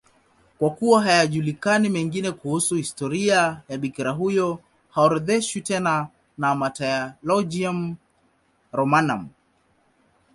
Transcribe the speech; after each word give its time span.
Kwa 0.59 0.69
kuwa 0.69 1.03
hayajulikani 1.03 1.89
mengine 1.89 2.31
kuhusu 2.31 2.75
historia 2.75 3.61
ya 3.69 3.77
bikira 3.77 4.11
huyo, 4.11 4.59
haorodheshwi 4.91 5.61
tena 5.61 6.07
na 6.37 6.55
Martyrologium 6.55 7.95
Romanum. 8.71 9.27